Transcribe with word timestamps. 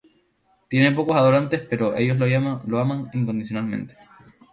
Tiene 0.67 0.93
pocos 0.93 1.15
adoradores 1.15 1.61
pero 1.69 1.95
ellos 1.95 2.17
la 2.17 2.25
aman 2.35 3.11
incondicionalmente. 3.13 3.93